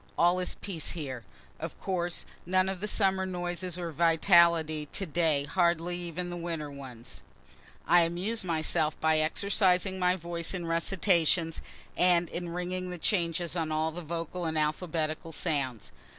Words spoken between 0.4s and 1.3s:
peace here.